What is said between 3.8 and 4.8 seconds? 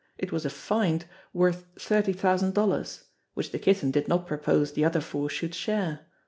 did not propose